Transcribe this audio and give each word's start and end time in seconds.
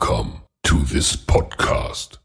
Welcome 0.00 0.40
to 0.62 0.78
this 0.90 1.14
podcast. 1.14 2.18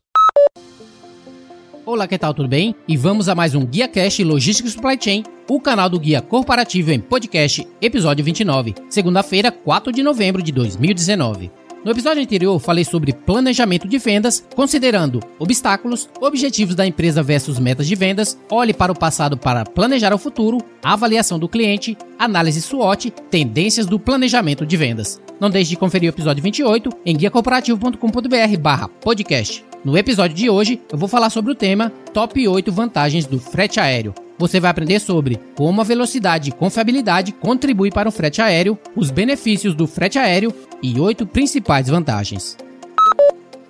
Olá, 1.86 2.08
que 2.08 2.18
tal? 2.18 2.34
Tudo 2.34 2.48
bem? 2.48 2.74
E 2.88 2.96
vamos 2.96 3.28
a 3.28 3.36
mais 3.36 3.54
um 3.54 3.66
Guia 3.66 3.88
Cash 3.88 4.20
Logística 4.20 4.70
Supply 4.70 4.98
Chain, 5.00 5.24
o 5.50 5.60
canal 5.60 5.90
do 5.90 6.00
Guia 6.00 6.22
Corporativo 6.22 6.92
em 6.92 7.02
Podcast, 7.02 7.68
episódio 7.82 8.24
29, 8.24 8.76
segunda-feira, 8.90 9.52
4 9.52 9.92
de 9.92 10.04
novembro 10.04 10.42
de 10.42 10.54
2019. 10.54 11.52
No 11.84 11.92
episódio 11.92 12.24
anterior, 12.24 12.58
falei 12.60 12.86
sobre 12.86 13.14
planejamento 13.14 13.90
de 13.90 13.98
vendas, 13.98 14.46
considerando 14.56 15.20
obstáculos, 15.38 16.08
objetivos 16.22 16.76
da 16.76 16.88
empresa 16.88 17.22
versus 17.22 17.60
metas 17.60 17.88
de 17.88 17.96
vendas, 17.96 18.40
olhe 18.50 18.74
para 18.74 18.92
o 18.92 18.98
passado 18.98 19.38
para 19.38 19.66
planejar 19.66 20.14
o 20.14 20.18
futuro, 20.18 20.60
avaliação 20.82 21.38
do 21.38 21.50
cliente, 21.50 21.98
análise 22.18 22.62
SWOT, 22.62 23.12
tendências 23.30 23.86
do 23.86 24.00
planejamento 24.00 24.66
de 24.66 24.78
vendas. 24.78 25.22
Não 25.40 25.50
deixe 25.50 25.72
de 25.72 25.78
conferir 25.78 26.10
o 26.10 26.14
episódio 26.14 26.42
28 26.42 26.90
em 27.06 27.16
guiacorporativo.com.br 27.16 28.90
podcast. 29.02 29.66
No 29.84 29.98
episódio 29.98 30.36
de 30.36 30.50
hoje, 30.50 30.82
eu 30.92 30.98
vou 30.98 31.08
falar 31.08 31.30
sobre 31.30 31.52
o 31.52 31.56
tema 31.56 31.92
Top 32.14 32.48
8 32.48 32.72
vantagens 32.72 33.26
do 33.26 33.40
frete 33.40 33.80
aéreo. 33.80 34.14
Você 34.38 34.60
vai 34.60 34.72
aprender 34.72 35.00
sobre 35.00 35.40
como 35.56 35.80
a 35.80 35.84
velocidade 35.84 36.50
e 36.50 36.54
confiabilidade 36.54 37.32
contribui 37.32 37.90
para 37.90 38.10
o 38.10 38.12
frete 38.12 38.42
aéreo, 38.42 38.78
os 38.96 39.12
benefícios 39.12 39.76
do 39.76 39.88
frete 39.88 40.18
aéreo 40.18 40.54
e 40.82 41.00
oito 41.00 41.26
principais 41.26 41.88
vantagens. 41.88 42.58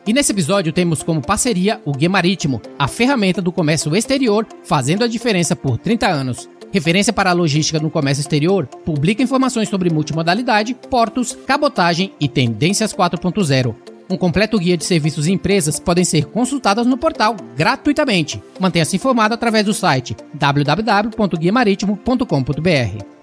E 0.08 0.14
nesse 0.14 0.32
episódio 0.32 0.72
temos 0.72 1.02
como 1.02 1.22
parceria 1.22 1.82
o 1.84 1.92
Guia 1.92 2.10
Marítimo, 2.10 2.62
a 2.78 2.88
ferramenta 2.88 3.42
do 3.42 3.52
comércio 3.52 3.96
exterior, 3.96 4.46
fazendo 4.64 5.04
a 5.04 5.08
diferença 5.08 5.56
por 5.56 5.80
30 5.80 6.08
anos. 6.08 6.50
Referência 6.76 7.14
para 7.14 7.30
a 7.30 7.34
logística 7.34 7.80
no 7.80 7.90
comércio 7.90 8.20
exterior, 8.20 8.68
publica 8.68 9.24
informações 9.24 9.70
sobre 9.70 9.90
multimodalidade, 9.90 10.76
portos, 10.90 11.32
cabotagem 11.48 12.12
e 12.20 12.28
tendências 12.28 12.94
4.0. 12.94 13.74
Um 14.10 14.18
completo 14.18 14.60
guia 14.60 14.76
de 14.76 14.84
serviços 14.84 15.26
e 15.26 15.32
empresas 15.32 15.80
podem 15.80 16.04
ser 16.04 16.26
consultadas 16.26 16.86
no 16.86 16.98
portal 16.98 17.38
gratuitamente. 17.56 18.44
Mantenha-se 18.60 18.98
informado 18.98 19.34
através 19.34 19.64
do 19.64 19.74
site 19.74 20.18
www.guiamaritimo.com.br. 20.34 23.15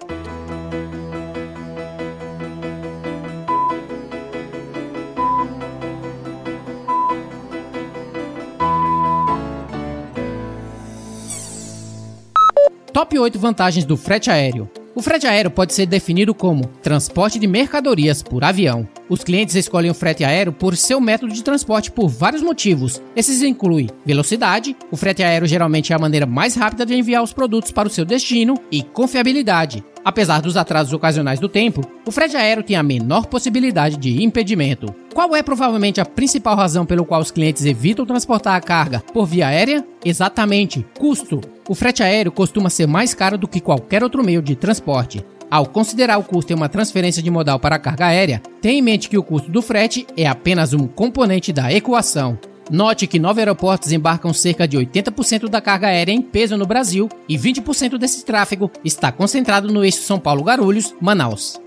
Top 13.03 13.19
8 13.19 13.37
vantagens 13.37 13.83
do 13.83 13.97
frete 13.97 14.31
aéreo. 14.31 14.71
O 14.95 15.01
frete 15.01 15.27
aéreo 15.27 15.51
pode 15.51 15.73
ser 15.73 15.85
definido 15.85 16.33
como 16.33 16.67
transporte 16.81 17.37
de 17.37 17.45
mercadorias 17.45 18.23
por 18.23 18.45
avião. 18.45 18.87
Os 19.09 19.25
clientes 19.25 19.55
escolhem 19.55 19.91
o 19.91 19.93
frete 19.93 20.23
aéreo 20.23 20.53
por 20.53 20.77
seu 20.77 21.01
método 21.01 21.33
de 21.33 21.43
transporte 21.43 21.91
por 21.91 22.07
vários 22.07 22.41
motivos. 22.41 23.01
Esses 23.13 23.41
incluem 23.41 23.89
velocidade, 24.05 24.73
o 24.89 24.95
frete 24.95 25.21
aéreo 25.21 25.45
geralmente 25.45 25.91
é 25.91 25.97
a 25.97 25.99
maneira 25.99 26.25
mais 26.25 26.55
rápida 26.55 26.85
de 26.85 26.95
enviar 26.95 27.21
os 27.21 27.33
produtos 27.33 27.71
para 27.71 27.89
o 27.89 27.91
seu 27.91 28.05
destino, 28.05 28.57
e 28.71 28.81
confiabilidade. 28.81 29.83
Apesar 30.05 30.41
dos 30.41 30.55
atrasos 30.55 30.93
ocasionais 30.93 31.41
do 31.41 31.49
tempo, 31.49 31.81
o 32.05 32.11
frete 32.11 32.37
aéreo 32.37 32.63
tem 32.63 32.77
a 32.77 32.83
menor 32.83 33.25
possibilidade 33.25 33.97
de 33.97 34.23
impedimento. 34.23 34.95
Qual 35.13 35.35
é 35.35 35.43
provavelmente 35.43 35.99
a 35.99 36.05
principal 36.05 36.55
razão 36.55 36.85
pelo 36.85 37.05
qual 37.05 37.19
os 37.19 37.31
clientes 37.31 37.65
evitam 37.65 38.05
transportar 38.05 38.55
a 38.55 38.61
carga 38.61 39.03
por 39.13 39.25
via 39.25 39.47
aérea? 39.47 39.85
Exatamente, 40.05 40.85
custo. 40.97 41.41
O 41.67 41.73
frete 41.73 42.03
aéreo 42.03 42.31
costuma 42.31 42.69
ser 42.69 42.87
mais 42.87 43.13
caro 43.13 43.37
do 43.37 43.47
que 43.47 43.61
qualquer 43.61 44.03
outro 44.03 44.23
meio 44.23 44.41
de 44.41 44.55
transporte. 44.55 45.25
Ao 45.49 45.65
considerar 45.65 46.17
o 46.17 46.23
custo 46.23 46.51
em 46.51 46.55
uma 46.55 46.67
transferência 46.67 47.23
de 47.23 47.31
modal 47.31 47.57
para 47.59 47.75
a 47.75 47.79
carga 47.79 48.07
aérea, 48.07 48.41
tenha 48.61 48.79
em 48.79 48.81
mente 48.81 49.07
que 49.07 49.17
o 49.17 49.23
custo 49.23 49.49
do 49.49 49.61
frete 49.61 50.05
é 50.17 50.27
apenas 50.27 50.73
um 50.73 50.87
componente 50.87 51.53
da 51.53 51.71
equação. 51.71 52.37
Note 52.69 53.07
que 53.07 53.19
nove 53.19 53.39
aeroportos 53.39 53.91
embarcam 53.91 54.33
cerca 54.33 54.67
de 54.67 54.77
80% 54.77 55.47
da 55.47 55.61
carga 55.61 55.87
aérea 55.87 56.11
em 56.11 56.21
peso 56.21 56.57
no 56.57 56.65
Brasil 56.65 57.07
e 57.29 57.37
20% 57.37 57.97
desse 57.97 58.25
tráfego 58.25 58.71
está 58.83 59.11
concentrado 59.11 59.71
no 59.71 59.85
eixo 59.85 60.01
São 60.01 60.19
Paulo-Guarulhos, 60.19 60.93
Manaus. 60.99 61.61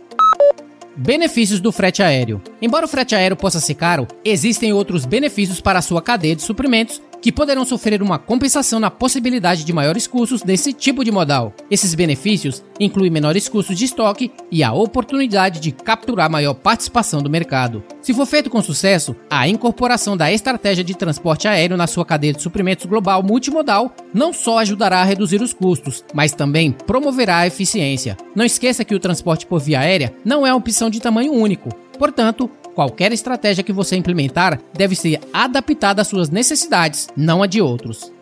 Benefícios 0.97 1.61
do 1.61 1.71
frete 1.71 2.03
aéreo. 2.03 2.41
Embora 2.61 2.87
o 2.87 2.89
frete 2.89 3.15
aéreo 3.15 3.37
possa 3.37 3.61
ser 3.61 3.75
caro, 3.75 4.07
existem 4.25 4.73
outros 4.73 5.05
benefícios 5.05 5.61
para 5.61 5.79
a 5.79 5.83
sua 5.83 6.01
cadeia 6.01 6.35
de 6.35 6.43
suprimentos 6.43 7.03
que 7.21 7.33
poderão 7.33 7.65
sofrer 7.65 8.03
uma 8.03 8.19
compensação 8.19 8.79
na 8.79 8.91
possibilidade 8.91 9.65
de 9.65 9.73
maiores 9.73 10.07
custos 10.07 10.43
desse 10.43 10.73
tipo 10.73 11.05
de 11.05 11.11
modal. 11.11 11.53
Esses 11.71 11.95
benefícios 11.95 12.63
incluem 12.79 13.11
menores 13.11 13.49
custos 13.49 13.77
de 13.77 13.85
estoque 13.85 14.31
e 14.51 14.63
a 14.63 14.73
oportunidade 14.73 15.59
de 15.59 15.73
capturar 15.73 16.31
maior 16.31 16.55
participação 16.55 17.21
do 17.21 17.31
mercado. 17.31 17.83
Se 18.01 18.15
for 18.15 18.27
feito 18.27 18.49
com 18.49 18.63
sucesso, 18.63 19.17
a 19.29 19.49
incorporação 19.49 20.17
da 20.17 20.31
estratégia 20.31 20.85
de 20.85 20.95
transporte 20.95 21.49
aéreo 21.49 21.77
na 21.77 21.87
sua 21.87 22.05
cadeia 22.05 22.33
de 22.33 22.43
suprimentos 22.43 22.87
global 22.87 23.23
multimodal 23.23 23.93
não 24.15 24.33
só 24.33 24.59
ajudará 24.59 25.01
a 25.01 25.05
reduzir 25.05 25.43
os 25.43 25.53
custos, 25.53 26.05
mas 26.15 26.33
também 26.33 26.71
promoverá 26.71 27.39
a 27.39 27.47
eficiência. 27.47 28.17
Não 28.35 28.45
esqueça 28.45 28.85
que 28.85 28.95
o 28.95 29.01
transporte 29.01 29.47
por 29.47 29.61
via 29.61 29.81
aérea 29.81 30.15
não 30.25 30.47
é 30.47 30.53
uma 30.53 30.59
opção 30.59 30.89
de 30.89 31.01
tamanho 31.01 31.33
único. 31.33 31.71
Portanto, 31.97 32.51
Qualquer 32.77 33.11
estratégia 33.11 33.65
que 33.65 33.73
você 33.73 33.97
implementar 33.97 34.61
deve 34.75 34.95
ser 34.95 35.19
adaptada 35.33 36.03
às 36.03 36.09
suas 36.09 36.29
necessidades, 36.29 37.09
não 37.17 37.43
a 37.43 37.47
de 37.47 37.59
outros. 37.59 38.13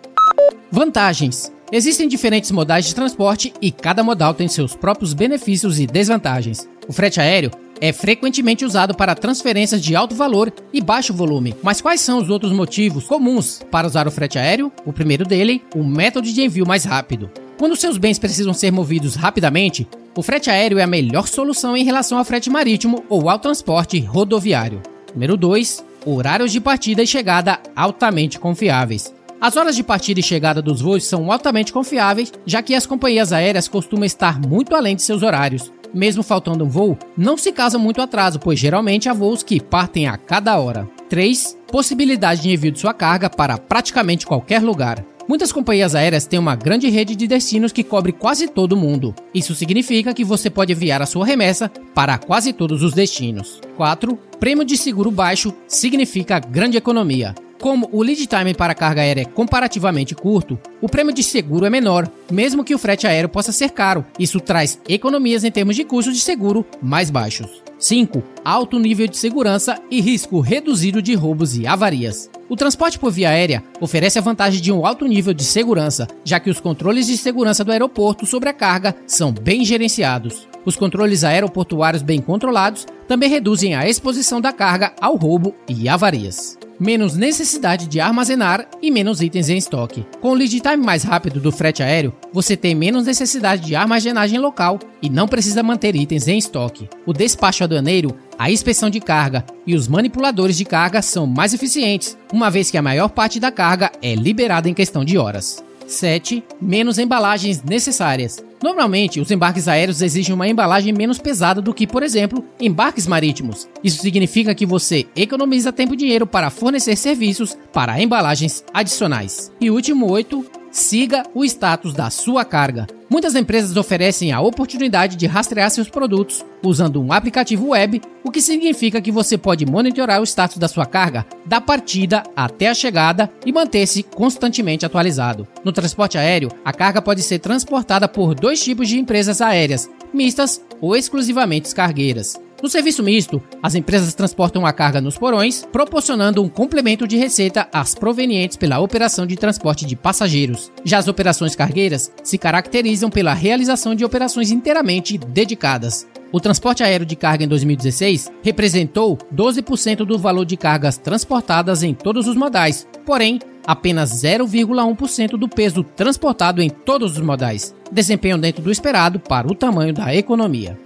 Vantagens: 0.71 1.53
Existem 1.73 2.07
diferentes 2.07 2.53
modais 2.53 2.84
de 2.84 2.95
transporte 2.95 3.53
e 3.61 3.73
cada 3.73 4.05
modal 4.05 4.33
tem 4.33 4.47
seus 4.47 4.77
próprios 4.77 5.13
benefícios 5.13 5.81
e 5.81 5.89
desvantagens. 5.89 6.69
O 6.87 6.93
frete 6.93 7.21
aéreo 7.21 7.51
é 7.81 7.93
frequentemente 7.93 8.65
usado 8.65 8.95
para 8.95 9.17
transferências 9.17 9.83
de 9.83 9.97
alto 9.97 10.15
valor 10.15 10.53
e 10.73 10.81
baixo 10.81 11.13
volume. 11.13 11.53
Mas 11.61 11.81
quais 11.81 12.01
são 12.01 12.19
os 12.19 12.31
outros 12.31 12.53
motivos 12.53 13.09
comuns 13.09 13.61
para 13.73 13.89
usar 13.89 14.07
o 14.07 14.13
frete 14.13 14.39
aéreo? 14.39 14.71
O 14.87 14.93
primeiro 14.93 15.25
dele, 15.25 15.65
o 15.75 15.83
método 15.83 16.33
de 16.33 16.41
envio 16.41 16.65
mais 16.65 16.84
rápido. 16.84 17.29
Quando 17.59 17.75
seus 17.75 17.99
bens 17.99 18.21
precisam 18.21 18.55
ser 18.55 18.71
movidos 18.71 19.17
rapidamente, 19.17 19.89
o 20.17 20.23
frete 20.23 20.49
aéreo 20.51 20.79
é 20.79 20.83
a 20.83 20.87
melhor 20.87 21.27
solução 21.27 21.77
em 21.77 21.85
relação 21.85 22.19
ao 22.19 22.25
frete 22.25 22.49
marítimo 22.49 23.05
ou 23.09 23.29
ao 23.29 23.39
transporte 23.39 23.99
rodoviário. 24.01 24.81
Número 25.13 25.37
2. 25.37 25.85
Horários 26.07 26.53
de 26.53 26.61
partida 26.61 27.03
e 27.03 27.07
chegada 27.07 27.59
altamente 27.75 28.39
confiáveis. 28.39 29.13
As 29.41 29.57
horas 29.57 29.75
de 29.75 29.83
partida 29.83 30.21
e 30.21 30.23
chegada 30.23 30.63
dos 30.63 30.81
voos 30.81 31.05
são 31.05 31.31
altamente 31.31 31.73
confiáveis, 31.73 32.33
já 32.47 32.63
que 32.63 32.75
as 32.75 32.87
companhias 32.87 33.33
aéreas 33.33 33.69
costumam 33.69 34.05
estar 34.05 34.41
muito 34.41 34.75
além 34.75 34.95
de 34.97 35.03
seus 35.03 35.23
horários. 35.23 35.73
Mesmo 35.93 36.23
faltando 36.23 36.65
um 36.65 36.69
voo, 36.69 36.99
não 37.17 37.37
se 37.37 37.53
causa 37.53 37.79
muito 37.79 38.01
atraso, 38.01 38.39
pois 38.39 38.59
geralmente 38.59 39.09
há 39.09 39.13
voos 39.13 39.43
que 39.43 39.61
partem 39.61 40.09
a 40.09 40.17
cada 40.17 40.59
hora. 40.59 40.89
3. 41.09 41.59
Possibilidade 41.71 42.43
de 42.43 42.53
envio 42.53 42.73
de 42.73 42.81
sua 42.81 42.95
carga 42.95 43.29
para 43.29 43.59
praticamente 43.59 44.27
qualquer 44.27 44.63
lugar. 44.63 45.05
Muitas 45.27 45.51
companhias 45.51 45.95
aéreas 45.95 46.27
têm 46.27 46.39
uma 46.39 46.55
grande 46.55 46.89
rede 46.91 47.17
de 47.17 47.27
destinos 47.27 47.73
que 47.73 47.83
cobre 47.83 48.12
quase 48.12 48.47
todo 48.47 48.75
o 48.75 48.77
mundo. 48.77 49.15
Isso 49.33 49.55
significa 49.55 50.12
que 50.12 50.23
você 50.23 50.51
pode 50.51 50.73
enviar 50.73 51.01
a 51.01 51.07
sua 51.07 51.25
remessa 51.25 51.71
para 51.95 52.19
quase 52.19 52.53
todos 52.53 52.83
os 52.83 52.93
destinos. 52.93 53.59
4. 53.77 54.19
Prêmio 54.39 54.65
de 54.65 54.77
seguro 54.77 55.11
baixo 55.11 55.55
significa 55.67 56.39
grande 56.39 56.77
economia. 56.77 57.34
Como 57.59 57.89
o 57.91 58.03
lead 58.03 58.27
time 58.27 58.53
para 58.53 58.75
carga 58.75 59.01
aérea 59.01 59.23
é 59.23 59.25
comparativamente 59.25 60.15
curto, 60.15 60.59
o 60.83 60.89
prêmio 60.89 61.15
de 61.15 61.23
seguro 61.23 61.65
é 61.65 61.71
menor, 61.71 62.07
mesmo 62.31 62.63
que 62.63 62.75
o 62.75 62.79
frete 62.79 63.07
aéreo 63.07 63.31
possa 63.31 63.53
ser 63.53 63.71
caro. 63.71 64.05
Isso 64.19 64.39
traz 64.39 64.79
economias 64.87 65.45
em 65.45 65.51
termos 65.51 65.75
de 65.75 65.84
custos 65.84 66.15
de 66.15 66.21
seguro 66.21 66.67
mais 66.83 67.09
baixos. 67.09 67.64
5. 67.84 68.22
Alto 68.43 68.78
nível 68.78 69.06
de 69.06 69.19
segurança 69.19 69.78
e 69.91 70.00
risco 70.00 70.41
reduzido 70.41 71.03
de 71.03 71.12
roubos 71.15 71.55
e 71.55 71.67
avarias. 71.67 72.31
O 72.49 72.56
transporte 72.56 72.99
por 72.99 73.12
via 73.12 73.28
aérea 73.28 73.62
oferece 73.78 74.19
a 74.19 74.22
vantagem 74.22 74.62
de 74.62 74.72
um 74.72 74.87
alto 74.87 75.05
nível 75.05 75.34
de 75.34 75.45
segurança, 75.45 76.09
já 76.25 76.41
que 76.41 76.49
os 76.49 76.59
controles 76.59 77.06
de 77.06 77.19
segurança 77.19 77.62
do 77.62 77.72
aeroporto 77.72 78.25
sobre 78.25 78.49
a 78.49 78.55
carga 78.55 78.97
são 79.06 79.31
bem 79.31 79.67
gerenciados. 79.67 80.49
Os 80.65 80.77
controles 80.77 81.25
aeroportuários 81.25 82.03
bem 82.03 82.22
controlados 82.22 82.87
também 83.06 83.28
reduzem 83.28 83.75
a 83.75 83.87
exposição 83.87 84.41
da 84.41 84.51
carga 84.51 84.95
ao 84.99 85.15
roubo 85.16 85.55
e 85.69 85.86
avarias 85.86 86.57
menos 86.78 87.16
necessidade 87.16 87.86
de 87.86 88.00
armazenar 88.00 88.68
e 88.82 88.91
menos 88.91 89.21
itens 89.21 89.48
em 89.48 89.56
estoque. 89.56 90.04
Com 90.21 90.30
o 90.30 90.34
lead 90.34 90.60
time 90.60 90.76
mais 90.76 91.03
rápido 91.03 91.41
do 91.41 91.53
frete 91.53 91.82
aéreo, 91.82 92.12
você 92.32 92.56
tem 92.56 92.74
menos 92.74 93.06
necessidade 93.06 93.65
de 93.65 93.74
armazenagem 93.74 94.38
local 94.38 94.78
e 95.00 95.09
não 95.09 95.28
precisa 95.28 95.62
manter 95.62 95.94
itens 95.97 96.28
em 96.28 96.38
estoque. 96.38 96.88
O 97.06 97.12
despacho 97.12 97.65
aduaneiro, 97.65 98.16
a 98.38 98.50
inspeção 98.50 98.91
de 98.91 99.00
carga 99.00 99.44
e 99.66 99.74
os 99.74 99.88
manipuladores 99.88 100.56
de 100.56 100.65
carga 100.65 101.00
são 101.03 101.26
mais 101.26 101.54
eficientes, 101.54 102.16
uma 102.32 102.50
vez 102.50 102.71
que 102.71 102.78
a 102.78 102.82
maior 102.82 103.09
parte 103.09 103.38
da 103.38 103.50
carga 103.50 103.92
é 104.03 104.15
liberada 104.15 104.68
em 104.68 104.74
questão 104.74 105.04
de 105.04 105.16
horas. 105.16 105.62
7. 105.86 106.42
Menos 106.60 106.98
embalagens 106.98 107.62
necessárias. 107.62 108.42
Normalmente, 108.65 109.21
os 109.21 109.31
embarques 109.31 109.69
aéreos 109.69 110.01
exigem 110.01 110.34
uma 110.34 110.49
embalagem 110.49 110.91
menos 110.91 111.19
pesada 111.19 111.61
do 111.61 111.75
que, 111.75 111.87
por 111.87 112.03
exemplo, 112.03 112.43
embarques 112.59 113.07
marítimos. 113.07 113.69
Isso 113.84 114.01
significa 114.01 114.55
que 114.55 114.65
você 114.65 115.07
economiza 115.15 115.71
tempo 115.71 115.93
e 115.93 115.99
dinheiro 115.99 116.27
para 116.27 116.49
fornecer 116.49 116.97
serviços 116.97 117.59
para 117.75 118.01
embalagens 118.01 118.65
adicionais. 118.72 119.53
E 119.61 119.71
último 119.71 120.11
8. 120.11 120.43
Siga 120.71 121.25
o 121.34 121.45
status 121.45 121.93
da 121.93 122.09
sua 122.09 122.43
carga. 122.43 122.87
Muitas 123.09 123.34
empresas 123.34 123.77
oferecem 123.77 124.33
a 124.33 124.41
oportunidade 124.41 125.16
de 125.16 125.27
rastrear 125.27 125.71
seus 125.71 125.89
produtos 125.89 126.45
usando 126.62 127.03
um 127.03 127.12
aplicativo 127.12 127.68
web, 127.68 128.01
o 128.24 128.30
que 128.30 128.41
significa 128.41 129.01
que 129.01 129.12
você 129.12 129.36
pode 129.36 129.66
monitorar 129.66 130.21
o 130.21 130.24
status 130.24 130.56
da 130.56 130.68
sua 130.68 130.86
carga 130.86 131.27
da 131.45 131.60
partida 131.60 132.22
até 132.34 132.68
a 132.68 132.74
chegada 132.74 133.30
e 133.45 133.53
manter-se 133.53 134.03
constantemente 134.03 134.86
atualizado. 134.86 135.47
No 135.62 135.72
transporte 135.72 136.16
aéreo, 136.16 136.51
a 136.65 136.72
carga 136.72 137.03
pode 137.03 137.22
ser 137.22 137.39
transportada 137.39 138.09
por 138.09 138.34
dois 138.34 138.62
tipos 138.62 138.89
de 138.89 138.98
empresas 138.98 139.41
aéreas, 139.41 139.89
mistas 140.12 140.60
ou 140.80 140.97
exclusivamente 140.97 141.74
cargueiras. 141.74 142.44
No 142.65 142.71
serviço 142.71 143.03
misto, 143.03 143.43
as 143.63 143.75
empresas 143.75 144.15
transportam 144.15 144.65
a 144.65 144.72
carga 144.72 144.99
nos 144.99 145.19
porões, 145.19 145.69
proporcionando 145.71 146.43
um 146.43 146.49
complemento 146.49 147.07
de 147.07 147.15
receita 147.15 147.69
às 147.71 147.95
provenientes 147.95 148.57
pela 148.57 148.78
operação 148.78 149.27
de 149.27 149.37
transporte 149.37 149.84
de 149.84 149.95
passageiros. 149.95 150.72
Já 150.83 150.97
as 150.97 151.07
operações 151.07 151.55
cargueiras 151.55 152.11
se 152.22 152.39
caracterizam 152.39 153.11
pela 153.11 153.34
realização 153.34 153.95
de 153.95 154.03
operações 154.03 154.51
inteiramente 154.51 155.19
dedicadas. 155.19 156.09
O 156.33 156.41
transporte 156.41 156.83
aéreo 156.83 157.05
de 157.05 157.15
carga 157.15 157.45
em 157.45 157.49
2016 157.49 158.33
representou 158.43 159.19
12% 159.31 159.97
do 160.07 160.19
valor 160.19 160.47
de 160.47 160.57
cargas 160.57 160.97
transportadas 160.97 161.83
em 161.83 161.93
todos 161.93 162.27
os 162.27 162.34
modais, 162.34 162.89
porém, 163.05 163.41
apenas 163.67 164.10
0,1% 164.22 165.33
do 165.33 165.51
peso 165.51 165.84
transportado 165.84 166.63
em 166.63 166.71
todos 166.71 167.19
os 167.19 167.22
modais, 167.22 167.75
desempenho 167.93 168.39
dentro 168.39 168.63
do 168.63 168.71
esperado 168.71 169.21
para 169.21 169.47
o 169.47 169.55
tamanho 169.55 169.93
da 169.93 170.15
economia. 170.15 170.78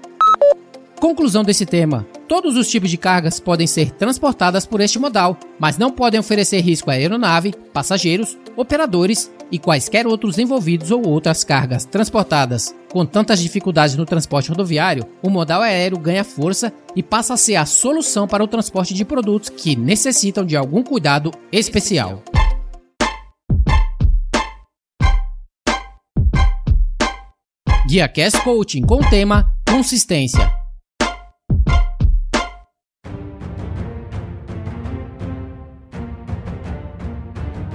Conclusão 1.01 1.45
desse 1.45 1.65
tema: 1.65 2.07
todos 2.27 2.57
os 2.57 2.69
tipos 2.69 2.91
de 2.91 2.97
cargas 2.97 3.39
podem 3.39 3.67
ser 3.67 3.91
transportadas 3.93 4.67
por 4.67 4.81
este 4.81 4.99
modal, 4.99 5.37
mas 5.59 5.79
não 5.79 5.91
podem 5.91 6.19
oferecer 6.19 6.61
risco 6.61 6.91
à 6.91 6.95
aeronave, 6.95 7.55
passageiros, 7.73 8.37
operadores 8.57 9.31
e 9.51 9.59
quaisquer 9.59 10.07
outros 10.07 10.39
envolvidos 10.39 10.91
ou 10.91 11.07
outras 11.07 11.45
cargas 11.45 11.85
transportadas. 11.85 12.75
Com 12.91 13.07
tantas 13.07 13.41
dificuldades 13.41 13.97
no 13.97 14.05
transporte 14.05 14.49
rodoviário, 14.49 15.07
o 15.23 15.31
modal 15.31 15.63
aéreo 15.63 15.99
ganha 15.99 16.25
força 16.25 16.73
e 16.97 17.03
passa 17.03 17.35
a 17.35 17.37
ser 17.37 17.57
a 17.57 17.65
solução 17.65 18.27
para 18.27 18.43
o 18.43 18.49
transporte 18.49 18.93
de 18.93 19.05
produtos 19.05 19.51
que 19.51 19.77
necessitam 19.77 20.45
de 20.45 20.57
algum 20.57 20.83
cuidado 20.83 21.31
especial. 21.53 22.23
Guia 27.87 28.09
Cast 28.09 28.43
Coaching 28.43 28.83
com 28.83 28.97
o 28.97 29.09
tema 29.09 29.47
Consistência. 29.67 30.58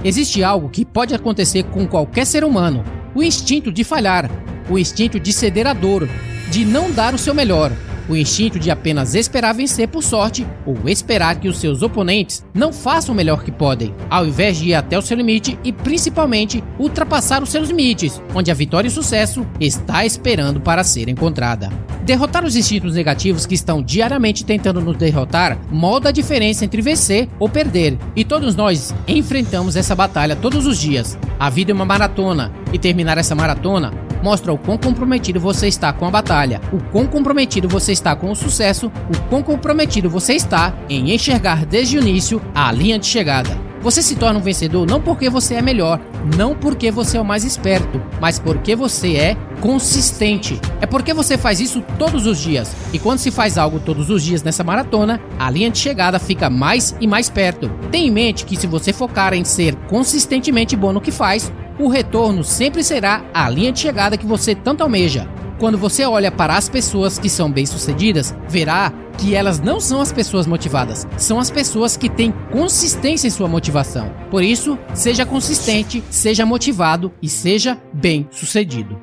Existe 0.04 0.44
algo 0.44 0.68
que 0.68 0.84
pode 0.84 1.14
acontecer 1.14 1.62
com 1.64 1.86
qualquer 1.86 2.26
ser 2.26 2.44
humano: 2.44 2.84
o 3.14 3.22
instinto 3.22 3.72
de 3.72 3.82
falhar, 3.82 4.30
o 4.68 4.78
instinto 4.78 5.18
de 5.18 5.32
ceder 5.32 5.66
à 5.66 5.72
dor, 5.72 6.06
de 6.50 6.62
não 6.64 6.90
dar 6.90 7.14
o 7.14 7.18
seu 7.18 7.34
melhor, 7.34 7.72
o 8.08 8.16
instinto 8.16 8.58
de 8.58 8.70
apenas 8.70 9.14
esperar 9.14 9.54
vencer 9.54 9.88
por 9.88 10.02
sorte 10.02 10.46
ou 10.66 10.88
esperar 10.88 11.38
que 11.40 11.48
os 11.48 11.58
seus 11.58 11.82
oponentes 11.82 12.44
não 12.52 12.72
façam 12.72 13.14
o 13.14 13.16
melhor 13.16 13.42
que 13.42 13.52
podem, 13.52 13.94
ao 14.10 14.26
invés 14.26 14.58
de 14.58 14.70
ir 14.70 14.74
até 14.74 14.98
o 14.98 15.02
seu 15.02 15.16
limite 15.16 15.58
e 15.64 15.72
principalmente 15.72 16.62
ultrapassar 16.78 17.42
os 17.42 17.48
seus 17.48 17.68
limites, 17.68 18.20
onde 18.34 18.50
a 18.50 18.54
vitória 18.54 18.88
e 18.88 18.90
o 18.90 18.94
sucesso 18.94 19.46
está 19.60 20.04
esperando 20.04 20.60
para 20.60 20.84
ser 20.84 21.08
encontrada. 21.08 21.70
Derrotar 22.04 22.44
os 22.44 22.54
instintos 22.54 22.94
negativos 22.94 23.46
que 23.46 23.54
estão 23.54 23.82
diariamente 23.82 24.44
tentando 24.44 24.80
nos 24.80 24.96
derrotar 24.96 25.58
molda 25.70 26.10
a 26.10 26.12
diferença 26.12 26.64
entre 26.64 26.82
vencer 26.82 27.28
ou 27.38 27.48
perder, 27.48 27.96
e 28.14 28.24
todos 28.24 28.54
nós 28.54 28.94
enfrentamos 29.08 29.74
essa 29.74 29.94
batalha 29.94 30.36
todos 30.36 30.66
os 30.66 30.78
dias. 30.78 31.16
A 31.40 31.48
vida 31.48 31.72
é 31.72 31.74
uma 31.74 31.86
maratona, 31.86 32.52
e 32.72 32.78
terminar 32.78 33.16
essa 33.16 33.34
maratona 33.34 34.03
mostra 34.24 34.54
o 34.54 34.56
quão 34.56 34.78
comprometido 34.78 35.38
você 35.38 35.68
está 35.68 35.92
com 35.92 36.06
a 36.06 36.10
batalha, 36.10 36.58
o 36.72 36.82
quão 36.90 37.06
comprometido 37.06 37.68
você 37.68 37.92
está 37.92 38.16
com 38.16 38.30
o 38.30 38.34
sucesso, 38.34 38.90
o 39.14 39.28
quão 39.28 39.42
comprometido 39.42 40.08
você 40.08 40.32
está 40.32 40.74
em 40.88 41.12
enxergar 41.12 41.66
desde 41.66 41.98
o 41.98 42.00
início 42.00 42.40
a 42.54 42.72
linha 42.72 42.98
de 42.98 43.04
chegada. 43.04 43.54
Você 43.82 44.00
se 44.00 44.16
torna 44.16 44.38
um 44.38 44.42
vencedor 44.42 44.86
não 44.86 44.98
porque 44.98 45.28
você 45.28 45.56
é 45.56 45.60
melhor, 45.60 46.00
não 46.38 46.54
porque 46.54 46.90
você 46.90 47.18
é 47.18 47.20
o 47.20 47.24
mais 47.24 47.44
esperto, 47.44 48.00
mas 48.18 48.38
porque 48.38 48.74
você 48.74 49.14
é 49.14 49.36
consistente. 49.60 50.58
É 50.80 50.86
porque 50.86 51.12
você 51.12 51.36
faz 51.36 51.60
isso 51.60 51.84
todos 51.98 52.26
os 52.26 52.40
dias. 52.40 52.74
E 52.94 52.98
quando 52.98 53.18
se 53.18 53.30
faz 53.30 53.58
algo 53.58 53.78
todos 53.78 54.08
os 54.08 54.22
dias 54.22 54.42
nessa 54.42 54.64
maratona, 54.64 55.20
a 55.38 55.50
linha 55.50 55.70
de 55.70 55.76
chegada 55.76 56.18
fica 56.18 56.48
mais 56.48 56.96
e 56.98 57.06
mais 57.06 57.28
perto. 57.28 57.68
Tenha 57.90 58.06
em 58.06 58.10
mente 58.10 58.46
que 58.46 58.56
se 58.56 58.66
você 58.66 58.90
focar 58.90 59.34
em 59.34 59.44
ser 59.44 59.74
consistentemente 59.86 60.74
bom 60.74 60.90
no 60.90 61.00
que 61.00 61.10
faz, 61.10 61.52
o 61.78 61.88
retorno 61.88 62.44
sempre 62.44 62.82
será 62.82 63.24
a 63.32 63.48
linha 63.48 63.72
de 63.72 63.80
chegada 63.80 64.16
que 64.16 64.26
você 64.26 64.54
tanto 64.54 64.82
almeja. 64.82 65.28
Quando 65.58 65.78
você 65.78 66.04
olha 66.04 66.30
para 66.30 66.56
as 66.56 66.68
pessoas 66.68 67.18
que 67.18 67.28
são 67.28 67.50
bem-sucedidas, 67.50 68.34
verá 68.48 68.92
que 69.16 69.34
elas 69.34 69.60
não 69.60 69.78
são 69.78 70.00
as 70.00 70.12
pessoas 70.12 70.46
motivadas, 70.46 71.06
são 71.16 71.38
as 71.38 71.50
pessoas 71.50 71.96
que 71.96 72.08
têm 72.08 72.32
consistência 72.50 73.28
em 73.28 73.30
sua 73.30 73.48
motivação. 73.48 74.12
Por 74.30 74.42
isso, 74.42 74.78
seja 74.92 75.24
consistente, 75.24 76.02
seja 76.10 76.44
motivado 76.44 77.12
e 77.22 77.28
seja 77.28 77.80
bem-sucedido. 77.92 79.00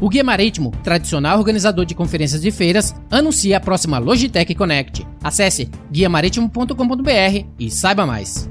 O 0.00 0.08
Guia 0.08 0.22
Marítimo, 0.22 0.70
tradicional 0.84 1.38
organizador 1.38 1.84
de 1.84 1.94
conferências 1.94 2.44
e 2.44 2.50
feiras, 2.52 2.94
anuncia 3.10 3.56
a 3.56 3.60
próxima 3.60 3.98
Logitech 3.98 4.54
Connect. 4.54 5.07
Acesse 5.22 5.70
guiamaritimo.com.br 5.90 7.46
e 7.58 7.70
saiba 7.70 8.06
mais. 8.06 8.48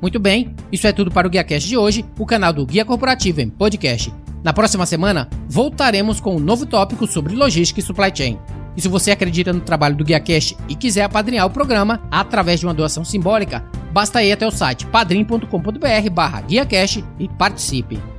Muito 0.00 0.18
bem, 0.18 0.54
isso 0.72 0.86
é 0.86 0.92
tudo 0.92 1.10
para 1.10 1.28
o 1.28 1.30
GuiaCast 1.30 1.68
de 1.68 1.76
hoje, 1.76 2.04
o 2.18 2.26
canal 2.26 2.52
do 2.52 2.66
Guia 2.66 2.84
Corporativo 2.84 3.40
em 3.40 3.48
podcast. 3.48 4.12
Na 4.42 4.52
próxima 4.52 4.84
semana, 4.84 5.28
voltaremos 5.48 6.20
com 6.20 6.34
um 6.34 6.40
novo 6.40 6.66
tópico 6.66 7.06
sobre 7.06 7.36
logística 7.36 7.78
e 7.78 7.82
supply 7.82 8.10
chain. 8.12 8.38
E 8.76 8.80
se 8.80 8.88
você 8.88 9.12
acredita 9.12 9.52
no 9.52 9.60
trabalho 9.60 9.94
do 9.94 10.04
GuiaCast 10.04 10.56
e 10.68 10.74
quiser 10.74 11.04
apadrinhar 11.04 11.46
o 11.46 11.50
programa 11.50 12.02
através 12.10 12.58
de 12.58 12.66
uma 12.66 12.74
doação 12.74 13.04
simbólica, 13.04 13.64
basta 13.92 14.22
ir 14.24 14.32
até 14.32 14.46
o 14.46 14.50
site 14.50 14.86
padrim.com.br 14.86 16.10
barra 16.10 16.40
GuiaCast 16.40 17.04
e 17.20 17.28
participe. 17.28 18.11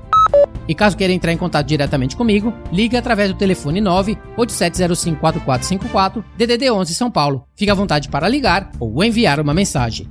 E 0.67 0.75
caso 0.75 0.97
queira 0.97 1.13
entrar 1.13 1.33
em 1.33 1.37
contato 1.37 1.67
diretamente 1.67 2.15
comigo, 2.15 2.53
ligue 2.71 2.97
através 2.97 3.31
do 3.31 3.37
telefone 3.37 3.81
987054454 3.81 6.23
DDD 6.37 6.71
11 6.71 6.93
São 6.93 7.11
Paulo. 7.11 7.45
Fique 7.55 7.71
à 7.71 7.75
vontade 7.75 8.09
para 8.09 8.29
ligar 8.29 8.71
ou 8.79 9.03
enviar 9.03 9.39
uma 9.39 9.53
mensagem. 9.53 10.07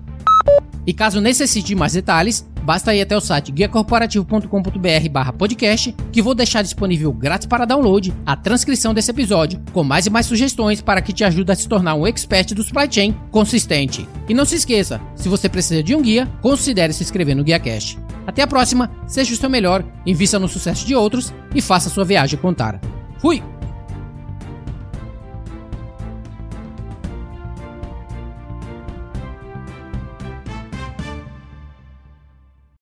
E 0.86 0.92
caso 0.92 1.20
necessite 1.20 1.68
de 1.68 1.74
mais 1.76 1.92
detalhes, 1.92 2.44
basta 2.62 2.94
ir 2.94 3.00
até 3.00 3.16
o 3.16 3.20
site 3.20 3.52
guiacorporativo.com.br 3.52 5.08
barra 5.10 5.32
podcast, 5.32 5.94
que 6.10 6.20
vou 6.20 6.34
deixar 6.34 6.62
disponível 6.62 7.12
grátis 7.12 7.46
para 7.46 7.64
download 7.64 8.12
a 8.26 8.36
transcrição 8.36 8.92
desse 8.92 9.10
episódio, 9.10 9.60
com 9.72 9.84
mais 9.84 10.06
e 10.06 10.10
mais 10.10 10.26
sugestões 10.26 10.80
para 10.80 11.00
que 11.00 11.12
te 11.12 11.22
ajude 11.22 11.52
a 11.52 11.54
se 11.54 11.68
tornar 11.68 11.94
um 11.94 12.06
expert 12.06 12.52
do 12.54 12.64
supply 12.64 12.88
chain 12.90 13.14
consistente. 13.30 14.08
E 14.28 14.34
não 14.34 14.44
se 14.44 14.56
esqueça, 14.56 15.00
se 15.14 15.28
você 15.28 15.48
precisa 15.48 15.82
de 15.82 15.94
um 15.94 16.02
guia, 16.02 16.26
considere 16.40 16.92
se 16.92 17.02
inscrever 17.02 17.36
no 17.36 17.44
GuiaCast. 17.44 17.98
Até 18.26 18.42
a 18.42 18.46
próxima, 18.46 18.90
seja 19.06 19.34
o 19.34 19.36
seu 19.36 19.50
melhor, 19.50 19.84
invista 20.06 20.38
no 20.38 20.48
sucesso 20.48 20.86
de 20.86 20.94
outros 20.94 21.32
e 21.54 21.60
faça 21.60 21.90
sua 21.90 22.04
viagem 22.04 22.38
contar. 22.38 22.80
Fui! 23.18 23.42